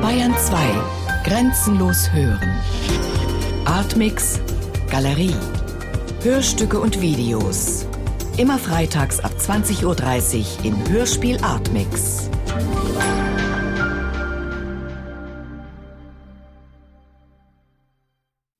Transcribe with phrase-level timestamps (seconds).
[0.00, 0.56] Bayern 2.
[1.24, 2.60] Grenzenlos hören.
[3.64, 4.40] Artmix.
[4.90, 5.36] Galerie.
[6.22, 7.86] Hörstücke und Videos.
[8.38, 12.28] Immer freitags ab 20.30 Uhr im Hörspiel Artmix.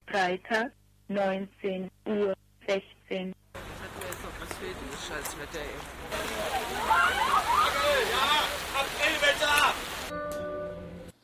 [0.07, 0.71] Freitag,
[1.09, 2.35] 19 Uhr
[2.69, 2.71] 16.
[2.71, 3.65] Hat
[3.99, 6.03] mir jetzt noch was fehlt, dieses Scheißwetter ey.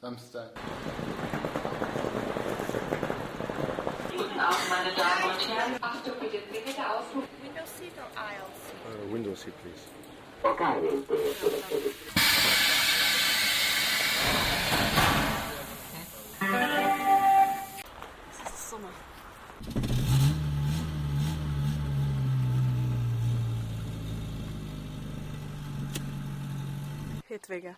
[0.08, 0.50] Samstag.
[4.16, 5.82] Guten Abend, meine Damen und Herren.
[5.82, 7.24] Achtung bitte, bitte Ausflug.
[7.24, 9.84] Uh, window seat, please.
[18.30, 18.88] Das ist Sommer.
[27.28, 27.76] Hedwige.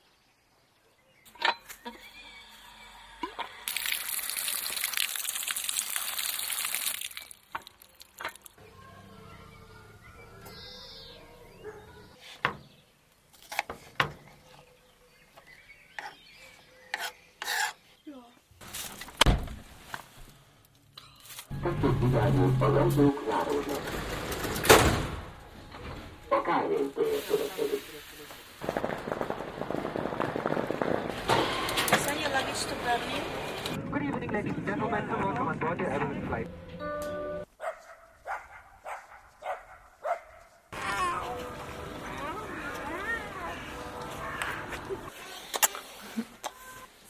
[21.70, 21.86] Good
[34.02, 36.48] evening, ladies and gentlemen, welcome aboard your Evelyn flight.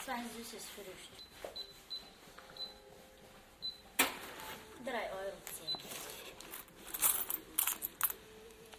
[0.04, 1.39] Sen de ses verirsin.
[4.90, 5.80] 3 Euro zählen.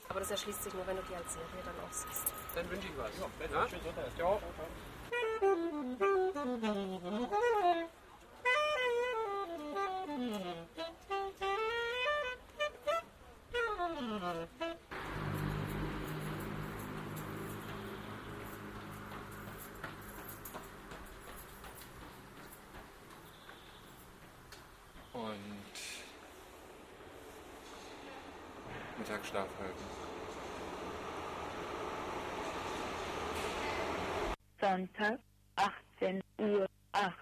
[0.09, 2.25] Aber das erschließt sich nur, wenn du die als Serie dann auch siehst.
[2.53, 3.11] Dann wünsche ich was.
[3.17, 3.27] Ja,
[3.59, 3.69] ja?
[3.69, 4.15] Schönen Sonntag.
[4.17, 4.41] Ciao.
[29.01, 29.83] Mittagsschlaf halten.
[34.59, 35.19] Sonntag,
[35.55, 37.15] 18 Uhr 8.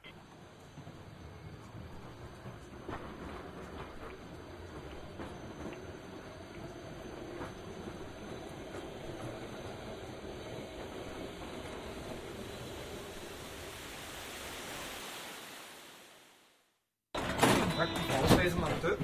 [18.21, 18.97] Auslesen mal bitte.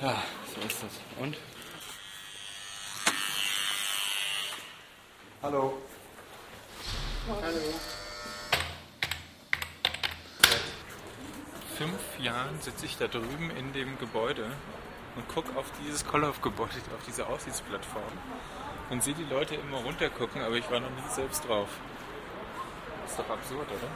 [0.00, 0.22] Ja,
[0.54, 0.92] so ist das.
[1.20, 1.36] Und?
[5.42, 5.78] Hallo.
[11.76, 14.50] fünf Jahren sitze ich da drüben in dem Gebäude
[15.14, 18.02] und gucke auf dieses Kollhoff-Gebäude, auf diese Aussichtsplattform
[18.90, 21.68] und sehe die Leute immer runtergucken, aber ich war noch nie selbst drauf.
[23.06, 23.88] Ist doch absurd, oder?